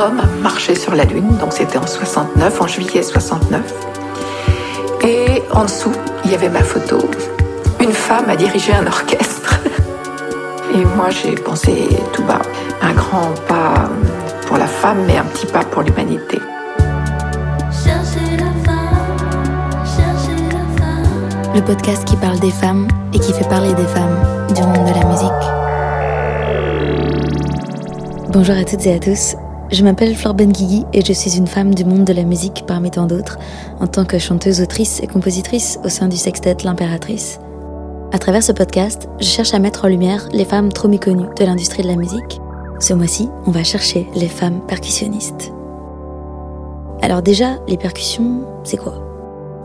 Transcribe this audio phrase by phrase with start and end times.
[0.00, 3.60] homme marchait sur la Lune, donc c'était en 69, en juillet 69.
[5.02, 5.92] Et en dessous,
[6.24, 6.98] il y avait ma photo.
[7.80, 9.60] Une femme a dirigé un orchestre.
[10.74, 12.42] Et moi, j'ai pensé tout bas,
[12.82, 13.88] un grand pas
[14.46, 16.38] pour la femme, mais un petit pas pour l'humanité.
[21.52, 24.16] Le podcast qui parle des femmes et qui fait parler des femmes
[24.54, 25.30] du monde de la musique.
[28.28, 29.34] Bonjour à toutes et à tous.
[29.72, 32.90] Je m'appelle Flore Benguigui et je suis une femme du monde de la musique parmi
[32.90, 33.38] tant d'autres,
[33.78, 37.38] en tant que chanteuse, autrice et compositrice au sein du sextet L'Impératrice.
[38.12, 41.44] À travers ce podcast, je cherche à mettre en lumière les femmes trop méconnues de
[41.44, 42.40] l'industrie de la musique.
[42.80, 45.52] Ce mois-ci, on va chercher les femmes percussionnistes.
[47.00, 48.94] Alors déjà, les percussions, c'est quoi?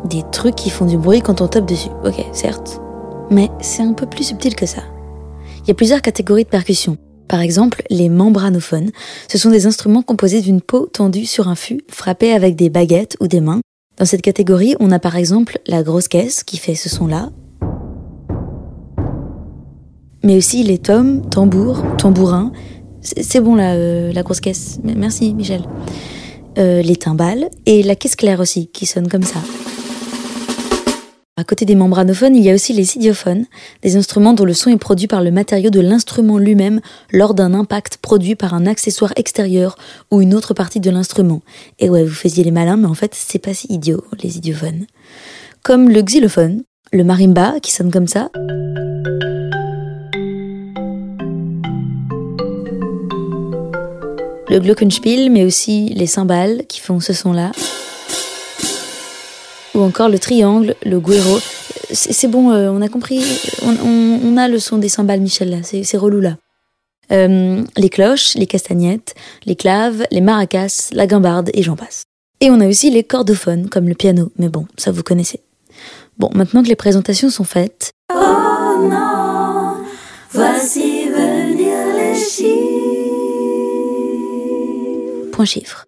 [0.05, 2.79] Des trucs qui font du bruit quand on tape dessus, ok, certes.
[3.31, 4.83] Mais c'est un peu plus subtil que ça.
[5.63, 6.97] Il y a plusieurs catégories de percussions.
[7.27, 8.91] Par exemple, les membranophones.
[9.27, 13.17] Ce sont des instruments composés d'une peau tendue sur un fût, frappée avec des baguettes
[13.19, 13.61] ou des mains.
[13.97, 17.29] Dans cette catégorie, on a par exemple la grosse caisse qui fait ce son-là.
[20.23, 22.51] Mais aussi les tomes, tambours, tambourins.
[23.01, 24.79] C'est bon euh, la grosse caisse.
[24.83, 25.61] Merci Michel.
[26.57, 29.39] Euh, les timbales et la caisse claire aussi, qui sonne comme ça.
[31.37, 33.45] À côté des membranophones, il y a aussi les idiophones,
[33.81, 36.79] des instruments dont le son est produit par le matériau de l'instrument lui-même
[37.11, 39.75] lors d'un impact produit par un accessoire extérieur
[40.11, 41.41] ou une autre partie de l'instrument.
[41.79, 44.85] Et ouais, vous faisiez les malins, mais en fait, c'est pas si idiot, les idiophones.
[45.61, 46.63] Comme le xylophone,
[46.93, 48.29] le marimba, qui sonne comme ça.
[54.47, 57.51] Le glockenspiel, mais aussi les cymbales qui font ce son-là
[59.75, 61.39] ou encore le triangle, le guero.
[61.91, 63.21] C'est bon, euh, on a compris,
[63.61, 66.37] on, a le son des cymbales, Michel, là, c'est relou là.
[67.11, 69.13] Euh, les cloches, les castagnettes,
[69.45, 72.05] les claves, les maracas, la guimbarde et j'en passe.
[72.41, 75.41] Et on a aussi les cordophones, comme le piano, mais bon, ça vous connaissez.
[76.17, 77.91] Bon, maintenant que les présentations sont faites...
[78.13, 79.83] Oh non,
[80.31, 82.55] voici venir les chiffres.
[85.31, 85.84] Point chiffre.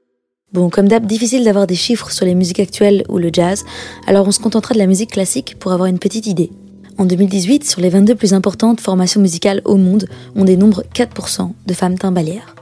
[0.71, 3.63] Comme d'hab, difficile d'avoir des chiffres sur les musiques actuelles ou le jazz,
[4.07, 6.49] alors on se contentera de la musique classique pour avoir une petite idée.
[6.97, 11.73] En 2018, sur les 22 plus importantes formations musicales au monde, on dénombre 4% de
[11.73, 12.55] femmes timbalières.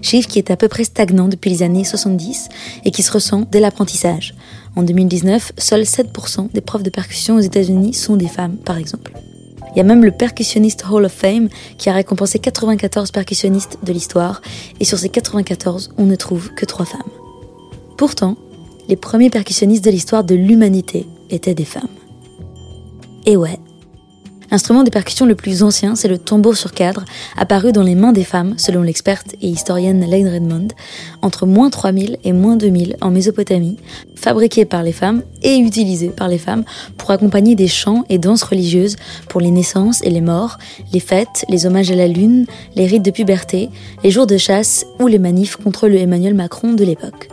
[0.00, 2.48] Chiffre qui est à peu près stagnant depuis les années 70
[2.86, 4.34] et qui se ressent dès l'apprentissage.
[4.74, 9.12] En 2019, seuls 7% des profs de percussion aux États-Unis sont des femmes, par exemple.
[9.74, 13.92] Il y a même le Percussionist Hall of Fame qui a récompensé 94 percussionnistes de
[13.92, 14.40] l'histoire,
[14.80, 17.21] et sur ces 94, on ne trouve que 3 femmes.
[18.02, 18.34] Pourtant,
[18.88, 21.86] les premiers percussionnistes de l'histoire de l'humanité étaient des femmes.
[23.26, 23.60] Et ouais,
[24.50, 27.04] L'instrument de percussion le plus ancien, c'est le tambour sur cadre,
[27.38, 30.68] apparu dans les mains des femmes, selon l'experte et historienne Lane Redmond,
[31.22, 33.78] entre moins 3000 et moins 2000 en Mésopotamie,
[34.16, 36.64] fabriqué par les femmes et utilisé par les femmes
[36.98, 38.96] pour accompagner des chants et danses religieuses
[39.28, 40.58] pour les naissances et les morts,
[40.92, 43.70] les fêtes, les hommages à la lune, les rites de puberté,
[44.02, 47.31] les jours de chasse ou les manifs contre le Emmanuel Macron de l'époque.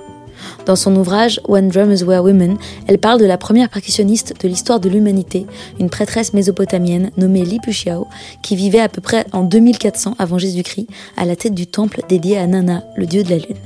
[0.70, 4.80] Dans son ouvrage When Drummers Were Women, elle parle de la première percussionniste de l'histoire
[4.80, 5.48] de l'humanité,
[5.80, 8.06] une prêtresse mésopotamienne nommée Lipu Xiao,
[8.44, 10.86] qui vivait à peu près en 2400 avant Jésus-Christ
[11.18, 13.58] à la tête du temple dédié à Nana, le dieu de la lune.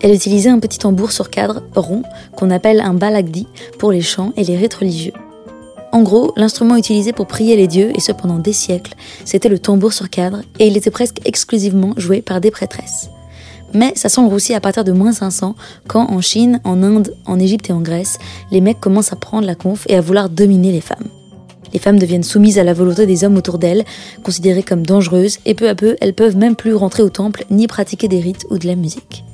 [0.00, 2.04] Elle utilisait un petit tambour sur cadre rond
[2.36, 3.48] qu'on appelle un balagdi
[3.80, 5.14] pour les chants et les rites religieux.
[5.90, 8.94] En gros, l'instrument utilisé pour prier les dieux, et ce pendant des siècles,
[9.24, 13.10] c'était le tambour sur cadre, et il était presque exclusivement joué par des prêtresses.
[13.74, 15.54] Mais ça semble aussi à partir de moins 500,
[15.86, 18.18] quand en Chine, en Inde, en Égypte et en Grèce,
[18.50, 21.08] les mecs commencent à prendre la conf et à vouloir dominer les femmes.
[21.72, 23.84] Les femmes deviennent soumises à la volonté des hommes autour d'elles,
[24.22, 27.66] considérées comme dangereuses, et peu à peu, elles peuvent même plus rentrer au temple ni
[27.66, 29.24] pratiquer des rites ou de la musique.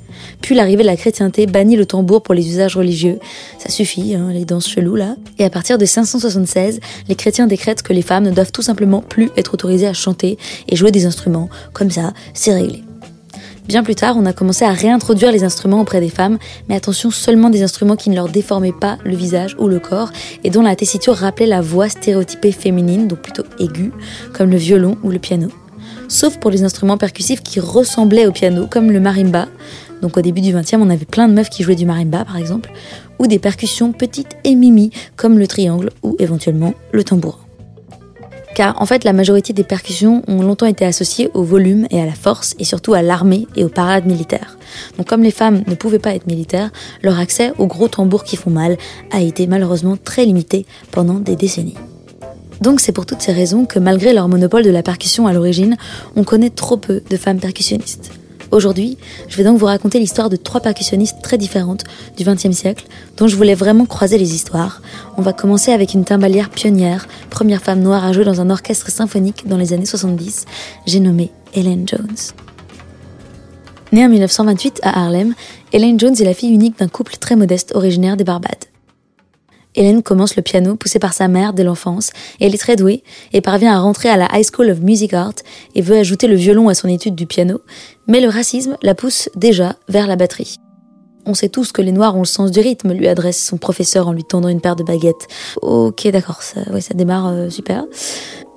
[0.40, 3.18] Puis l'arrivée de la chrétienté bannit le tambour pour les usages religieux.
[3.58, 5.16] Ça suffit, hein, les danses cheloues là.
[5.38, 9.00] Et à partir de 576, les chrétiens décrètent que les femmes ne doivent tout simplement
[9.00, 10.38] plus être autorisées à chanter
[10.68, 11.48] et jouer des instruments.
[11.72, 12.84] Comme ça, c'est réglé.
[13.66, 16.38] Bien plus tard, on a commencé à réintroduire les instruments auprès des femmes,
[16.68, 20.12] mais attention seulement des instruments qui ne leur déformaient pas le visage ou le corps
[20.44, 23.92] et dont la tessiture rappelait la voix stéréotypée féminine, donc plutôt aiguë,
[24.34, 25.48] comme le violon ou le piano.
[26.08, 29.48] Sauf pour les instruments percussifs qui ressemblaient au piano, comme le marimba.
[30.02, 32.36] Donc au début du 20e, on avait plein de meufs qui jouaient du marimba par
[32.36, 32.70] exemple,
[33.18, 37.43] ou des percussions petites et mimi, comme le triangle ou éventuellement le tambourin
[38.54, 42.06] car en fait la majorité des percussions ont longtemps été associées au volume et à
[42.06, 44.58] la force, et surtout à l'armée et aux parades militaires.
[44.96, 46.70] Donc comme les femmes ne pouvaient pas être militaires,
[47.02, 48.76] leur accès aux gros tambours qui font mal
[49.10, 51.76] a été malheureusement très limité pendant des décennies.
[52.60, 55.76] Donc c'est pour toutes ces raisons que malgré leur monopole de la percussion à l'origine,
[56.16, 58.12] on connaît trop peu de femmes percussionnistes.
[58.50, 58.98] Aujourd'hui,
[59.28, 61.84] je vais donc vous raconter l'histoire de trois percussionnistes très différentes
[62.16, 62.86] du XXe siècle,
[63.16, 64.82] dont je voulais vraiment croiser les histoires.
[65.16, 68.90] On va commencer avec une timbalière pionnière, première femme noire à jouer dans un orchestre
[68.90, 70.44] symphonique dans les années 70,
[70.86, 72.16] j'ai nommé Ellen Jones.
[73.92, 75.34] Née en 1928 à Harlem,
[75.72, 78.73] Ellen Jones est la fille unique d'un couple très modeste originaire des Barbades.
[79.74, 82.10] Hélène commence le piano poussée par sa mère dès l'enfance
[82.40, 85.34] elle est très douée et parvient à rentrer à la High School of Music Art
[85.74, 87.60] et veut ajouter le violon à son étude du piano,
[88.06, 90.56] mais le racisme la pousse déjà vers la batterie.
[91.26, 94.08] On sait tous que les Noirs ont le sens du rythme, lui adresse son professeur
[94.08, 95.26] en lui tendant une paire de baguettes.
[95.62, 97.86] Ok, d'accord, ça, ça démarre euh, super.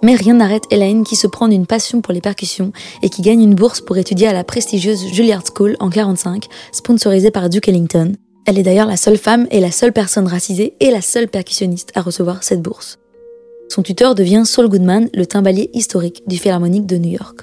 [0.04, 2.74] Mais rien n'arrête Elaine qui se prend d'une passion pour les percussions
[3.04, 7.32] et qui gagne une bourse pour étudier à la prestigieuse Juilliard School en 45, sponsorisée
[7.32, 8.14] par Duke Ellington.
[8.48, 11.92] Elle est d'ailleurs la seule femme et la seule personne racisée et la seule percussionniste
[11.96, 12.98] à recevoir cette bourse.
[13.68, 17.42] Son tuteur devient Saul Goodman, le timbalier historique du Philharmonique de New York.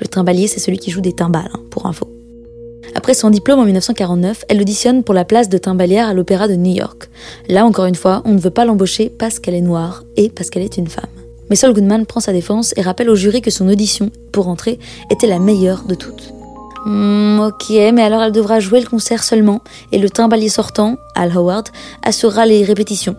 [0.00, 2.10] Le timbalier, c'est celui qui joue des timbales, hein, pour info.
[2.94, 6.54] Après son diplôme en 1949, elle auditionne pour la place de timbalière à l'Opéra de
[6.54, 7.10] New York.
[7.50, 10.48] Là, encore une fois, on ne veut pas l'embaucher parce qu'elle est noire et parce
[10.48, 11.04] qu'elle est une femme.
[11.50, 14.78] Mais Saul Goodman prend sa défense et rappelle au jury que son audition pour entrer
[15.10, 16.32] était la meilleure de toutes.
[16.86, 19.60] Hmm, ok, mais alors elle devra jouer le concert seulement,
[19.90, 21.68] et le timbalier sortant, Al Howard,
[22.04, 23.16] assurera les répétitions.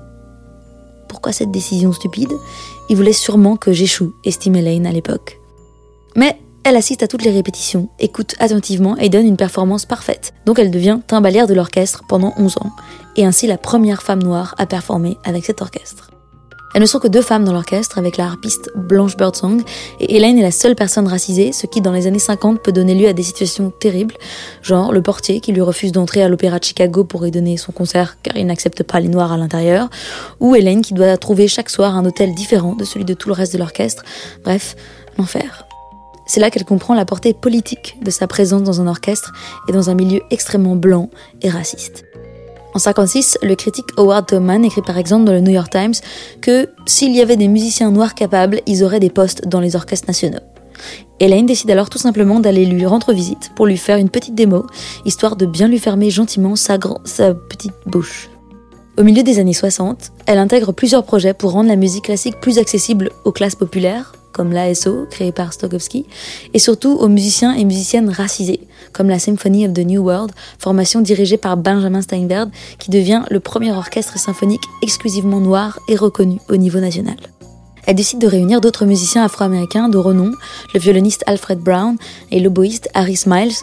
[1.10, 2.32] Pourquoi cette décision stupide?
[2.90, 5.42] Il voulait sûrement que j'échoue, estimait Lane à l'époque.
[6.16, 10.34] Mais elle assiste à toutes les répétitions, écoute attentivement et donne une performance parfaite.
[10.46, 12.72] Donc elle devient timbalière de l'orchestre pendant 11 ans,
[13.18, 16.07] et ainsi la première femme noire à performer avec cet orchestre.
[16.78, 19.64] Elles ne sont que deux femmes dans l'orchestre avec la harpiste Blanche Birdsong
[20.00, 22.94] et Elaine est la seule personne racisée, ce qui dans les années 50 peut donner
[22.94, 24.14] lieu à des situations terribles,
[24.62, 27.72] genre le portier qui lui refuse d'entrer à l'opéra de Chicago pour y donner son
[27.72, 29.90] concert car il n'accepte pas les noirs à l'intérieur,
[30.40, 33.34] ou Elaine qui doit trouver chaque soir un hôtel différent de celui de tout le
[33.34, 34.04] reste de l'orchestre.
[34.44, 34.76] Bref,
[35.18, 35.64] l'enfer.
[36.28, 39.34] C'est là qu'elle comprend la portée politique de sa présence dans un orchestre
[39.68, 41.10] et dans un milieu extrêmement blanc
[41.42, 42.07] et raciste.
[42.78, 45.96] En 56, le critique Howard Thoman écrit par exemple dans le New York Times
[46.42, 50.08] que s'il y avait des musiciens noirs capables, ils auraient des postes dans les orchestres
[50.08, 50.38] nationaux.
[51.20, 54.68] Elaine décide alors tout simplement d'aller lui rendre visite pour lui faire une petite démo,
[55.06, 58.30] histoire de bien lui fermer gentiment sa, sa petite bouche.
[59.00, 62.60] Au milieu des années 60, elle intègre plusieurs projets pour rendre la musique classique plus
[62.60, 66.06] accessible aux classes populaires, comme l'ASO, créé par Stokowski,
[66.54, 68.62] et surtout aux musiciens et musiciennes racisés,
[68.94, 73.40] comme la Symphony of the New World, formation dirigée par Benjamin Steinberg, qui devient le
[73.40, 77.18] premier orchestre symphonique exclusivement noir et reconnu au niveau national.
[77.88, 80.34] Elle décide de réunir d'autres musiciens afro-américains de renom,
[80.74, 81.96] le violoniste Alfred Brown
[82.32, 83.54] et l'oboïste Harry Smiles,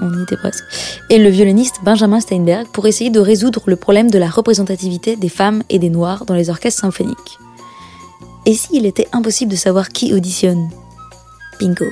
[0.00, 0.62] on était presque,
[1.08, 5.30] et le violoniste Benjamin Steinberg pour essayer de résoudre le problème de la représentativité des
[5.30, 7.38] femmes et des noirs dans les orchestres symphoniques.
[8.44, 10.68] Et s'il était impossible de savoir qui auditionne
[11.60, 11.86] Bingo.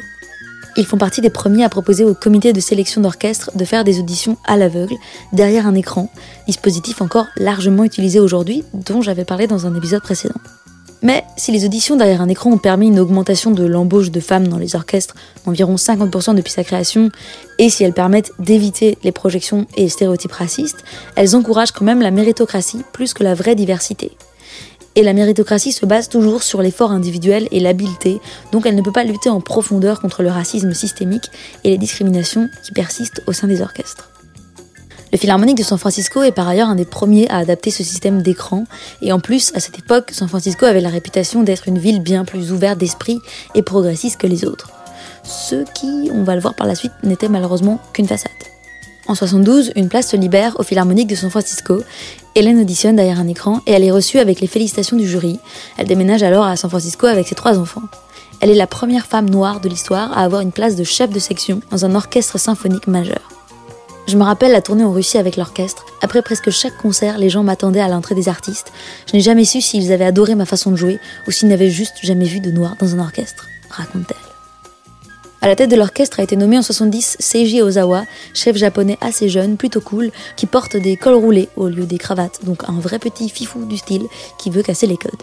[0.77, 3.99] Ils font partie des premiers à proposer au comité de sélection d'orchestre de faire des
[3.99, 4.95] auditions à l'aveugle,
[5.33, 6.11] derrière un écran,
[6.47, 10.41] dispositif encore largement utilisé aujourd'hui, dont j'avais parlé dans un épisode précédent.
[11.03, 14.49] Mais si les auditions derrière un écran ont permis une augmentation de l'embauche de femmes
[14.49, 15.15] dans les orchestres
[15.47, 17.11] d'environ 50% depuis sa création,
[17.59, 20.85] et si elles permettent d'éviter les projections et les stéréotypes racistes,
[21.17, 24.13] elles encouragent quand même la méritocratie plus que la vraie diversité.
[24.97, 28.21] Et la méritocratie se base toujours sur l'effort individuel et l'habileté,
[28.51, 31.31] donc elle ne peut pas lutter en profondeur contre le racisme systémique
[31.63, 34.11] et les discriminations qui persistent au sein des orchestres.
[35.13, 38.23] Le Philharmonique de San Francisco est par ailleurs un des premiers à adapter ce système
[38.23, 38.65] d'écran,
[39.03, 42.25] et en plus, à cette époque, San Francisco avait la réputation d'être une ville bien
[42.25, 43.19] plus ouverte d'esprit
[43.55, 44.71] et progressiste que les autres.
[45.25, 48.31] Ce qui, on va le voir par la suite, n'était malheureusement qu'une façade.
[49.07, 51.83] En 72, une place se libère au Philharmonique de San Francisco.
[52.35, 55.39] Hélène auditionne derrière un écran et elle est reçue avec les félicitations du jury.
[55.79, 57.83] Elle déménage alors à San Francisco avec ses trois enfants.
[58.41, 61.19] Elle est la première femme noire de l'histoire à avoir une place de chef de
[61.19, 63.29] section dans un orchestre symphonique majeur.
[64.07, 65.85] Je me rappelle la tournée en Russie avec l'orchestre.
[66.03, 68.73] Après presque chaque concert, les gens m'attendaient à l'entrée des artistes.
[69.07, 71.97] Je n'ai jamais su s'ils avaient adoré ma façon de jouer ou s'ils n'avaient juste
[72.03, 74.30] jamais vu de noir dans un orchestre, raconte-t-elle.
[75.43, 78.05] À la tête de l'orchestre a été nommé en 70 Seiji Ozawa,
[78.35, 82.45] chef japonais assez jeune, plutôt cool, qui porte des cols roulés au lieu des cravates,
[82.45, 84.07] donc un vrai petit fifou du style
[84.39, 85.23] qui veut casser les codes.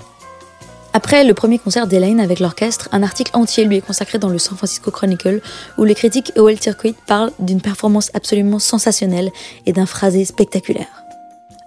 [0.93, 4.39] Après le premier concert d'Elaine avec l'orchestre, un article entier lui est consacré dans le
[4.39, 5.39] San Francisco Chronicle,
[5.77, 9.29] où le critique Howell Circuit parle d'une performance absolument sensationnelle
[9.67, 11.03] et d'un phrasé spectaculaire.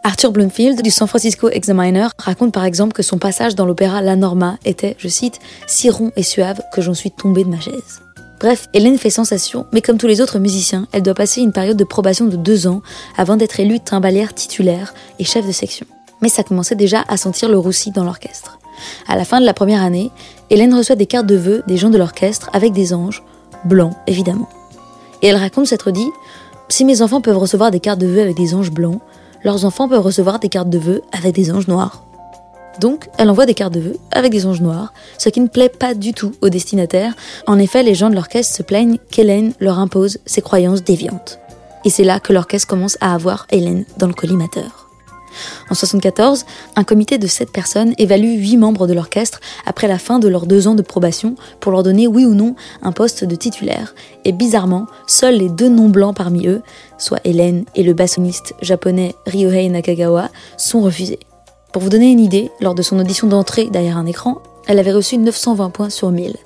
[0.02, 4.16] Arthur Bloomfield du San Francisco Examiner raconte par exemple que son passage dans l'opéra La
[4.16, 5.38] Norma était, je cite,
[5.69, 8.00] si rond et suave que j'en suis tombé de ma chaise.
[8.40, 11.76] Bref, Hélène fait sensation, mais comme tous les autres musiciens, elle doit passer une période
[11.76, 12.80] de probation de deux ans
[13.18, 15.87] avant d'être élue timbalière titulaire et chef de section.
[16.23, 18.59] Mais ça commençait déjà à sentir le roussi dans l'orchestre.
[19.06, 20.11] À la fin de la première année,
[20.49, 23.23] Hélène reçoit des cartes de vœux des gens de l'orchestre avec des anges,
[23.66, 24.49] blancs évidemment.
[25.20, 26.11] Et elle raconte s'être dit
[26.70, 29.02] Si mes enfants peuvent recevoir des cartes de vœux avec des anges blancs,
[29.44, 32.04] leurs enfants peuvent recevoir des cartes de vœux avec des anges noirs.
[32.80, 35.68] Donc, elle envoie des cartes de vœux avec des anges noirs, ce qui ne plaît
[35.68, 37.14] pas du tout aux destinataires.
[37.46, 41.38] En effet, les gens de l'orchestre se plaignent qu'Hélène leur impose ses croyances déviantes.
[41.84, 44.88] Et c'est là que l'orchestre commence à avoir Hélène dans le collimateur.
[45.70, 46.44] En 1974,
[46.75, 50.46] un comité de 7 personnes évalue 8 membres de l'orchestre après la fin de leurs
[50.46, 53.94] deux ans de probation pour leur donner oui ou non un poste de titulaire.
[54.25, 56.62] Et bizarrement, seuls les deux noms blancs parmi eux,
[56.99, 61.20] soit Hélène et le bassoniste japonais Ryohei Nakagawa, sont refusés.
[61.72, 64.92] Pour vous donner une idée, lors de son audition d'entrée derrière un écran, elle avait
[64.92, 66.36] reçu 920 points sur 1000.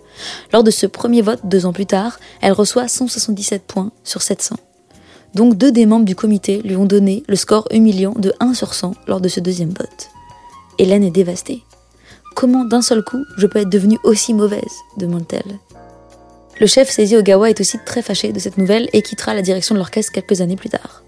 [0.52, 4.56] Lors de ce premier vote, deux ans plus tard, elle reçoit 177 points sur 700.
[5.34, 8.74] Donc deux des membres du comité lui ont donné le score humiliant de 1 sur
[8.74, 10.10] 100 lors de ce deuxième vote.
[10.78, 11.62] Hélène est dévastée.
[12.36, 14.62] Comment d'un seul coup je peux être devenue aussi mauvaise?
[14.96, 15.58] demande-t-elle.
[16.60, 19.74] Le chef Seiji Ogawa est aussi très fâché de cette nouvelle et quittera la direction
[19.74, 21.03] de l'orchestre quelques années plus tard.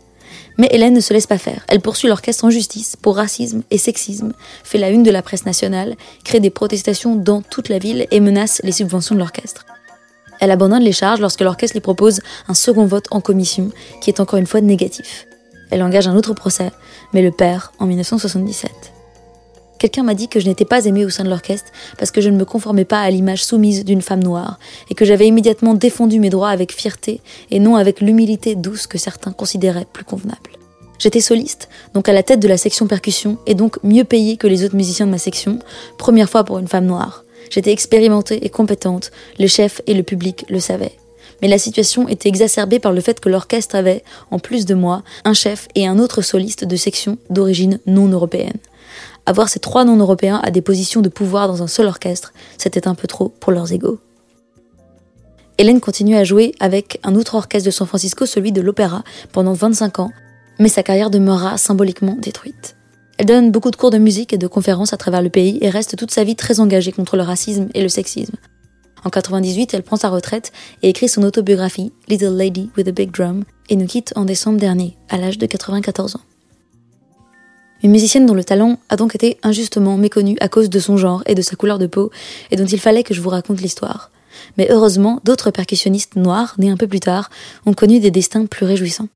[0.59, 1.65] Mais Hélène ne se laisse pas faire.
[1.69, 4.33] Elle poursuit l'orchestre en justice pour racisme et sexisme,
[4.65, 8.21] fait la une de la presse nationale, crée des protestations dans toute la ville et
[8.21, 9.67] menace les subventions de l'orchestre.
[10.41, 13.71] Elle abandonne les charges lorsque l'orchestre lui propose un second vote en commission,
[14.01, 15.27] qui est encore une fois négatif.
[15.71, 16.71] Elle engage un autre procès,
[17.13, 18.96] mais le perd en 1977.
[19.79, 22.31] Quelqu'un m'a dit que je n'étais pas aimée au sein de l'orchestre parce que je
[22.31, 24.59] ne me conformais pas à l'image soumise d'une femme noire
[24.91, 28.99] et que j'avais immédiatement défendu mes droits avec fierté et non avec l'humilité douce que
[28.99, 30.51] certains considéraient plus convenable.
[30.99, 34.47] J'étais soliste, donc à la tête de la section percussion et donc mieux payée que
[34.47, 35.59] les autres musiciens de ma section,
[35.99, 37.25] première fois pour une femme noire.
[37.51, 40.97] J'étais expérimentée et compétente, le chef et le public le savaient.
[41.43, 45.03] Mais la situation était exacerbée par le fait que l'orchestre avait, en plus de moi,
[45.25, 48.57] un chef et un autre soliste de section d'origine non européenne.
[49.27, 52.95] Avoir ces trois non-européens à des positions de pouvoir dans un seul orchestre, c'était un
[52.95, 53.99] peu trop pour leurs égaux.
[55.59, 59.03] Hélène continue à jouer avec un autre orchestre de San Francisco, celui de l'Opéra,
[59.33, 60.11] pendant 25 ans,
[60.59, 62.77] mais sa carrière demeurera symboliquement détruite.
[63.19, 65.71] Elle donne beaucoup de cours de musique et de conférences à travers le pays et
[65.71, 68.37] reste toute sa vie très engagée contre le racisme et le sexisme.
[69.05, 70.53] En 98, elle prend sa retraite
[70.83, 74.59] et écrit son autobiographie Little Lady with a Big Drum et nous quitte en décembre
[74.59, 76.21] dernier, à l'âge de 94 ans.
[77.87, 81.23] Une musicienne dont le talent a donc été injustement méconnu à cause de son genre
[81.27, 82.11] et de sa couleur de peau,
[82.51, 84.11] et dont il fallait que je vous raconte l'histoire.
[84.59, 87.31] Mais heureusement, d'autres percussionnistes noirs, nés un peu plus tard,
[87.65, 89.07] ont connu des destins plus réjouissants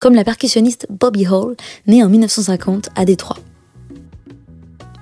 [0.00, 1.54] comme la percussionniste Bobby Hall,
[1.86, 3.36] née en 1950 à Détroit.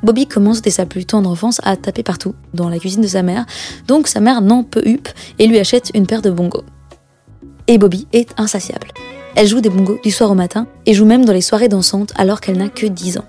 [0.03, 3.23] Bobby commence dès sa plus tendre enfance à taper partout, dans la cuisine de sa
[3.23, 3.47] mère,
[3.87, 6.65] donc sa mère n'en peut up et lui achète une paire de bongos.
[7.69, 8.89] Et Bobby est insatiable.
[9.37, 12.13] Elle joue des bongos du soir au matin et joue même dans les soirées dansantes
[12.17, 13.25] alors qu'elle n'a que 10 ans.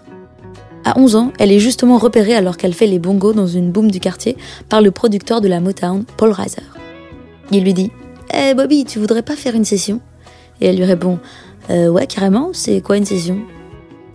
[0.84, 3.92] À 11 ans, elle est justement repérée alors qu'elle fait les bongos dans une boom
[3.92, 4.36] du quartier
[4.68, 6.64] par le producteur de la Motown, Paul Reiser.
[7.52, 7.92] Il lui dit
[8.34, 10.02] Eh Bobby, tu voudrais pas faire une session?
[10.60, 11.20] Et elle lui répond
[11.70, 13.40] euh, ouais, carrément, c'est quoi une session?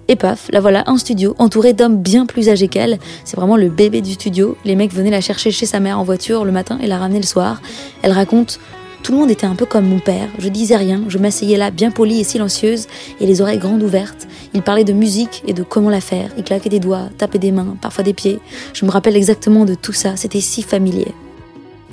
[0.08, 2.98] Et paf, la voilà, un studio, entouré d'hommes bien plus âgés qu'elle.
[3.24, 4.56] C'est vraiment le bébé du studio.
[4.64, 7.18] Les mecs venaient la chercher chez sa mère en voiture le matin et la ramener
[7.18, 7.60] le soir.
[8.02, 8.60] Elle raconte
[9.06, 10.28] Tout le monde était un peu comme mon père.
[10.36, 12.88] Je disais rien, je m'asseyais là, bien polie et silencieuse,
[13.20, 14.26] et les oreilles grandes ouvertes.
[14.52, 16.30] Il parlait de musique et de comment la faire.
[16.36, 18.40] Il claquait des doigts, tapait des mains, parfois des pieds.
[18.72, 21.14] Je me rappelle exactement de tout ça, c'était si familier.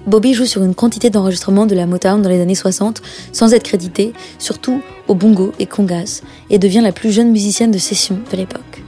[0.08, 3.62] Bobby joue sur une quantité d'enregistrements de la Motown dans les années 60 sans être
[3.62, 8.38] crédité, surtout au bongo et congas, et devient la plus jeune musicienne de session de
[8.38, 8.83] l'époque.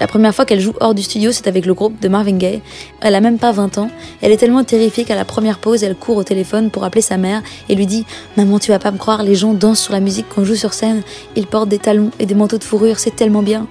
[0.00, 2.62] La première fois qu'elle joue hors du studio, c'est avec le groupe de Marvin Gaye.
[3.02, 3.90] Elle a même pas 20 ans.
[4.22, 7.18] Elle est tellement terrifiée qu'à la première pause, elle court au téléphone pour appeler sa
[7.18, 8.06] mère et lui dit
[8.38, 10.72] Maman, tu vas pas me croire, les gens dansent sur la musique qu'on joue sur
[10.72, 11.02] scène.
[11.36, 13.66] Ils portent des talons et des manteaux de fourrure, c'est tellement bien.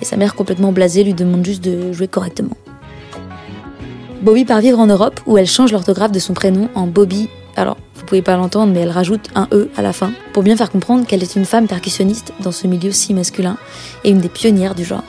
[0.00, 2.56] Et sa mère, complètement blasée, lui demande juste de jouer correctement.
[4.22, 7.28] Bobby part vivre en Europe où elle change l'orthographe de son prénom en Bobby.
[7.56, 10.56] Alors, vous pouvez pas l'entendre, mais elle rajoute un E à la fin pour bien
[10.56, 13.58] faire comprendre qu'elle est une femme percussionniste dans ce milieu si masculin
[14.04, 15.04] et une des pionnières du genre.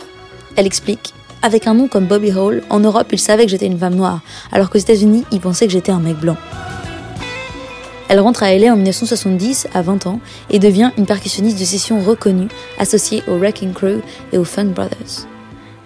[0.56, 3.78] Elle explique Avec un nom comme Bobby Hall, en Europe, ils savaient que j'étais une
[3.78, 6.38] femme noire, alors qu'aux États-Unis, ils pensaient que j'étais un mec blanc.
[8.10, 12.04] Elle rentre à LA en 1970, à 20 ans, et devient une percussionniste de session
[12.04, 12.48] reconnue,
[12.80, 14.02] associée au Wrecking Crew
[14.34, 15.28] et aux Funk Brothers.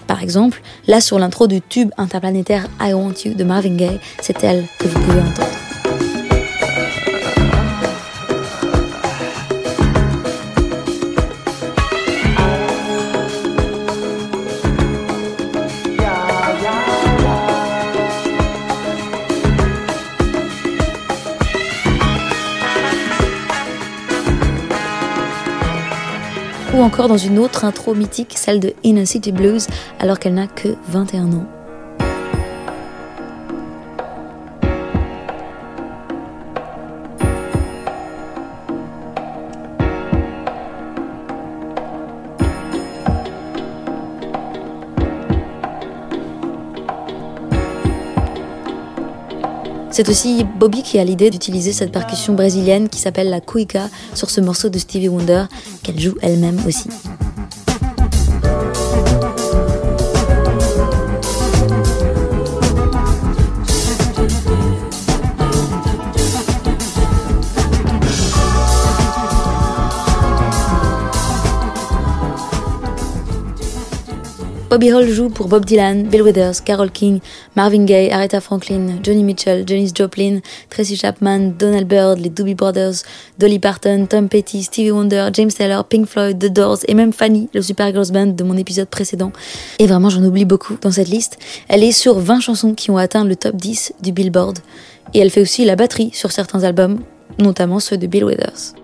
[0.07, 4.43] Par exemple, là sur l'intro du tube interplanétaire I Want You de Marvin Gaye, c'est
[4.43, 5.62] elle que vous pouvez entendre.
[26.93, 29.65] Encore dans une autre intro mythique, celle de Inner City Blues,
[29.99, 31.52] alors qu'elle n'a que 21 ans.
[49.93, 54.31] C'est aussi Bobby qui a l'idée d'utiliser cette percussion brésilienne qui s'appelle la cuica sur
[54.31, 55.43] ce morceau de Stevie Wonder
[55.83, 56.89] qu'elle joue elle-même aussi.
[74.73, 77.19] Bobby Hall joue pour Bob Dylan, Bill Withers, Carole King,
[77.55, 80.39] Marvin Gaye, Aretha Franklin, Johnny Mitchell, Janis Joplin,
[80.71, 83.03] Tracy Chapman, Donald Byrd, les Doobie Brothers,
[83.37, 87.49] Dolly Parton, Tom Petty, Stevie Wonder, James Taylor, Pink Floyd, The Doors et même Fanny,
[87.53, 89.31] le Super Girls Band de mon épisode précédent.
[89.77, 91.37] Et vraiment, j'en oublie beaucoup dans cette liste.
[91.67, 94.57] Elle est sur 20 chansons qui ont atteint le top 10 du Billboard.
[95.13, 97.01] Et elle fait aussi la batterie sur certains albums,
[97.37, 98.82] notamment ceux de Bill Withers.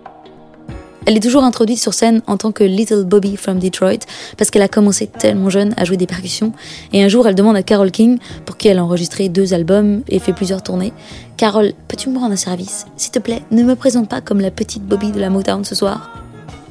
[1.06, 4.00] Elle est toujours introduite sur scène en tant que Little Bobby from Detroit
[4.36, 6.52] parce qu'elle a commencé tellement jeune à jouer des percussions
[6.92, 10.02] et un jour elle demande à Carole King, pour qui elle a enregistré deux albums
[10.08, 10.92] et fait plusieurs tournées,
[11.36, 12.86] Carole, peux-tu me rendre un service?
[12.96, 15.74] S'il te plaît, ne me présente pas comme la petite Bobby de la Motown ce
[15.74, 16.10] soir.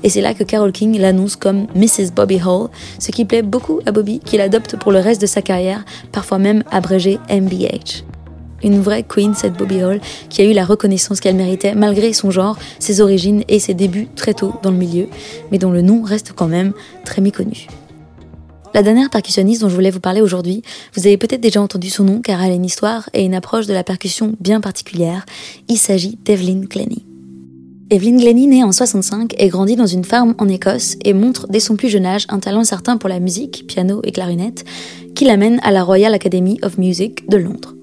[0.03, 2.11] Et c'est là que Carole King l'annonce comme Mrs.
[2.15, 2.69] Bobby Hall,
[2.99, 6.37] ce qui plaît beaucoup à Bobby, qui l'adopte pour le reste de sa carrière, parfois
[6.37, 8.03] même abrégé MBH.
[8.63, 12.31] Une vraie queen, cette Bobby Hall, qui a eu la reconnaissance qu'elle méritait malgré son
[12.31, 15.07] genre, ses origines et ses débuts très tôt dans le milieu,
[15.51, 16.73] mais dont le nom reste quand même
[17.05, 17.67] très méconnu.
[18.73, 20.61] La dernière percussionniste dont je voulais vous parler aujourd'hui,
[20.95, 23.65] vous avez peut-être déjà entendu son nom car elle a une histoire et une approche
[23.65, 25.25] de la percussion bien particulière.
[25.67, 27.05] Il s'agit d'Evelyn Glennie.
[27.89, 31.59] Evelyn Glennie naît en 65 et grandit dans une ferme en Écosse et montre dès
[31.59, 34.63] son plus jeune âge un talent certain pour la musique, piano et clarinette,
[35.15, 37.73] qui l'amène à la Royal Academy of Music de Londres.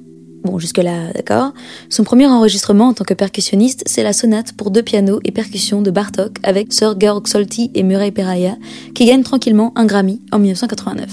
[0.46, 1.52] Bon, jusque-là, d'accord.
[1.90, 5.82] Son premier enregistrement en tant que percussionniste, c'est la sonate pour deux pianos et percussions
[5.82, 8.56] de Bartok avec Sir Georg Solti et Murray Peraya,
[8.94, 11.10] qui gagne tranquillement un Grammy en 1989.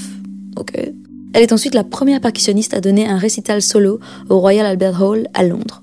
[0.58, 0.74] Ok.
[1.34, 5.28] Elle est ensuite la première percussionniste à donner un récital solo au Royal Albert Hall
[5.34, 5.82] à Londres.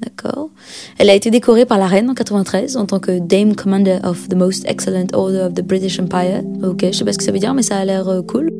[0.00, 0.48] D'accord.
[0.96, 4.28] Elle a été décorée par la reine en 93 en tant que Dame Commander of
[4.30, 6.42] the Most Excellent Order of the British Empire.
[6.62, 8.50] Ok, je sais pas ce que ça veut dire, mais ça a l'air euh, cool.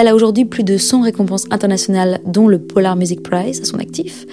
[0.00, 3.80] Elle a aujourd'hui plus de 100 récompenses internationales, dont le Polar Music Prize à son
[3.80, 4.26] actif.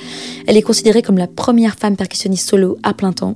[0.46, 3.34] Elle est considérée comme la première femme percussionniste solo à plein temps.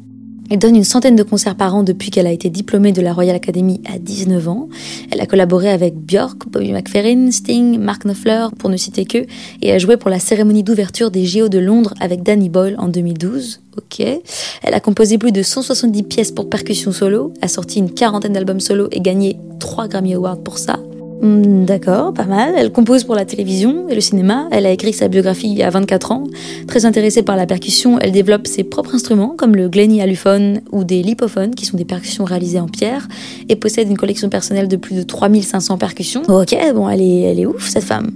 [0.52, 3.14] Elle donne une centaine de concerts par an depuis qu'elle a été diplômée de la
[3.14, 4.70] Royal Academy à 19 ans.
[5.10, 9.26] Elle a collaboré avec Björk, Bobby McFerrin, Sting, Mark Knopfler, pour ne citer que,
[9.64, 12.90] et a joué pour la cérémonie d'ouverture des JO de Londres avec Danny Boyle en
[12.90, 13.62] 2012.
[13.76, 14.02] Ok.
[14.02, 18.60] Elle a composé plus de 170 pièces pour percussion solo, a sorti une quarantaine d'albums
[18.60, 20.78] solo et gagné 3 Grammy Awards pour ça.
[21.22, 22.54] Hmm, d'accord, pas mal.
[22.58, 24.48] Elle compose pour la télévision et le cinéma.
[24.52, 26.24] Elle a écrit sa biographie à 24 ans.
[26.68, 30.84] Très intéressée par la percussion, elle développe ses propres instruments comme le Glenny allophone ou
[30.84, 33.08] des lipophones qui sont des percussions réalisées en pierre
[33.50, 36.22] et possède une collection personnelle de plus de 3500 percussions.
[36.30, 38.12] Ok, bon, elle est, elle est ouf cette femme.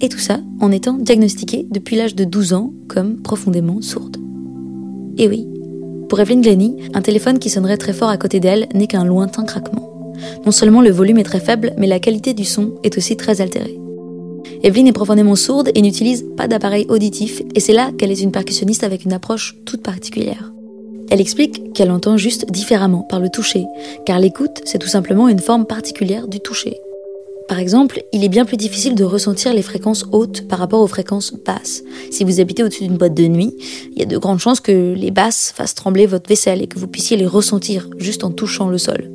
[0.00, 4.16] Et tout ça en étant diagnostiquée depuis l'âge de 12 ans comme profondément sourde.
[5.18, 5.46] Et oui,
[6.08, 9.44] pour Evelyn Glenny, un téléphone qui sonnerait très fort à côté d'elle n'est qu'un lointain
[9.44, 9.89] craquement.
[10.44, 13.40] Non seulement le volume est très faible, mais la qualité du son est aussi très
[13.40, 13.78] altérée.
[14.62, 18.32] Evelyn est profondément sourde et n'utilise pas d'appareil auditif, et c'est là qu'elle est une
[18.32, 20.52] percussionniste avec une approche toute particulière.
[21.10, 23.64] Elle explique qu'elle entend juste différemment par le toucher,
[24.06, 26.76] car l'écoute, c'est tout simplement une forme particulière du toucher.
[27.48, 30.86] Par exemple, il est bien plus difficile de ressentir les fréquences hautes par rapport aux
[30.86, 31.82] fréquences basses.
[32.12, 33.56] Si vous habitez au-dessus d'une boîte de nuit,
[33.92, 36.78] il y a de grandes chances que les basses fassent trembler votre vaisselle et que
[36.78, 39.10] vous puissiez les ressentir juste en touchant le sol.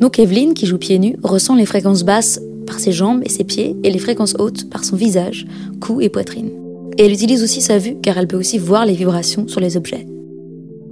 [0.00, 3.44] Donc Evelyn, qui joue pieds nus, ressent les fréquences basses par ses jambes et ses
[3.44, 5.46] pieds et les fréquences hautes par son visage,
[5.80, 6.50] cou et poitrine.
[6.96, 9.76] Et elle utilise aussi sa vue car elle peut aussi voir les vibrations sur les
[9.76, 10.06] objets.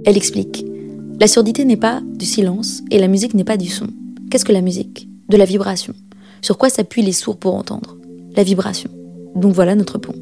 [0.05, 0.65] Elle explique
[1.19, 3.87] La surdité n'est pas du silence et la musique n'est pas du son.
[4.29, 5.07] Qu'est-ce que la musique?
[5.29, 5.93] De la vibration.
[6.41, 7.97] Sur quoi s'appuient les sourds pour entendre?
[8.35, 8.89] La vibration.
[9.35, 10.13] Donc voilà notre pont.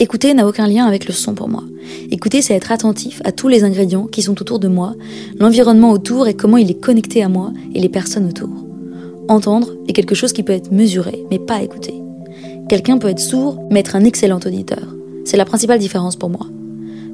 [0.00, 1.62] Écouter n'a aucun lien avec le son pour moi.
[2.10, 4.94] Écouter, c'est être attentif à tous les ingrédients qui sont autour de moi,
[5.38, 8.50] l'environnement autour et comment il est connecté à moi et les personnes autour.
[9.28, 11.94] Entendre est quelque chose qui peut être mesuré, mais pas écouter.
[12.68, 14.94] Quelqu'un peut être sourd, mais être un excellent auditeur.
[15.24, 16.46] C'est la principale différence pour moi.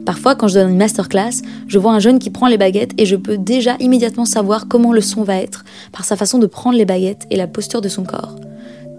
[0.07, 3.05] Parfois, quand je donne une masterclass, je vois un jeune qui prend les baguettes et
[3.05, 6.79] je peux déjà immédiatement savoir comment le son va être par sa façon de prendre
[6.79, 8.37] les baguettes et la posture de son corps.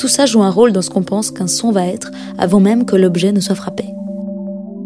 [0.02, 2.10] Tout ça joue un rôle dans ce qu'on pense qu'un son va être
[2.40, 3.86] avant même que l'objet ne soit frappé.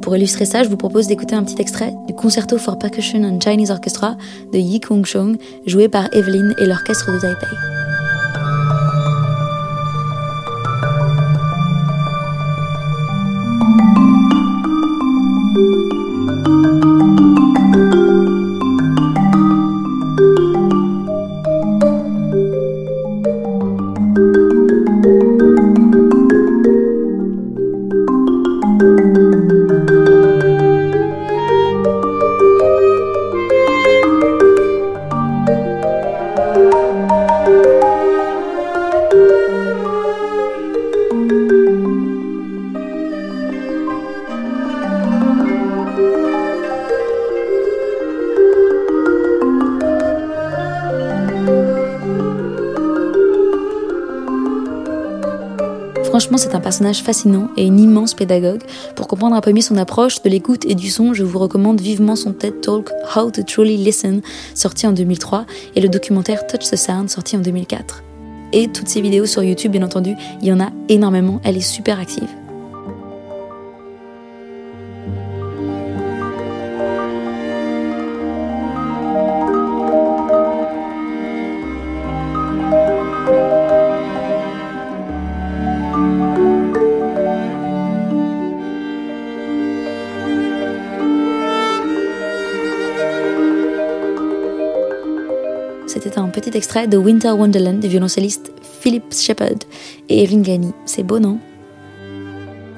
[0.01, 3.39] Pour illustrer ça, je vous propose d'écouter un petit extrait du Concerto for Percussion and
[3.39, 4.17] Chinese Orchestra
[4.51, 7.84] de Yi Kung Chong, joué par Evelyn et l'orchestre de Taipei.
[56.75, 58.61] Personnage fascinant et une immense pédagogue.
[58.97, 61.79] Pour comprendre un peu mieux son approche de l'écoute et du son, je vous recommande
[61.79, 64.21] vivement son TED Talk How to Truly Listen,
[64.53, 65.45] sorti en 2003,
[65.77, 68.03] et le documentaire Touch the Sound, sorti en 2004.
[68.51, 71.61] Et toutes ses vidéos sur YouTube, bien entendu, il y en a énormément, elle est
[71.61, 72.27] super active.
[96.45, 99.65] Petit extrait de Winter Wonderland du violoncelliste Philip Shepard
[100.09, 100.73] et Evelyn Glennie.
[100.85, 101.39] C'est beau, non?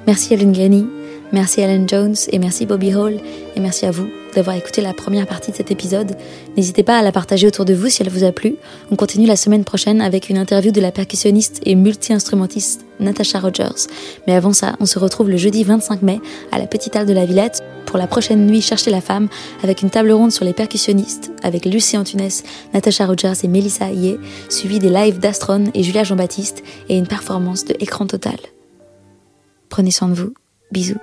[0.05, 0.87] Merci Evelyn Glennie,
[1.31, 3.19] merci Alan Jones et merci Bobby Hall
[3.55, 6.15] et merci à vous d'avoir écouté la première partie de cet épisode.
[6.55, 8.55] N'hésitez pas à la partager autour de vous si elle vous a plu.
[8.91, 13.87] On continue la semaine prochaine avec une interview de la percussionniste et multi-instrumentiste Natasha Rogers.
[14.27, 16.19] Mais avant ça, on se retrouve le jeudi 25 mai
[16.51, 19.27] à la Petite Halle de la Villette pour la prochaine nuit Chercher la femme
[19.63, 22.29] avec une table ronde sur les percussionnistes avec Lucie Antunes,
[22.73, 27.65] Natasha Rogers et Melissa Hayé, suivi des lives d'Astron et Julia Jean-Baptiste et une performance
[27.65, 28.37] de écran total.
[29.69, 30.33] Prenez soin de vous.
[30.71, 30.97] Bisous.